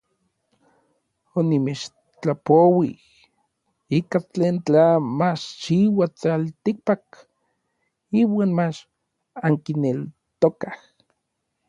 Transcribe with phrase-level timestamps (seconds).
[1.37, 2.93] Onimechtlapouij
[3.97, 4.85] ika tlen tla
[5.17, 7.05] machchiua tlaltikpak
[8.21, 8.79] iuan mach
[9.47, 10.77] ankineltokaj.